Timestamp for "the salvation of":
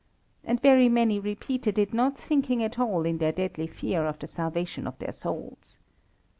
4.17-4.97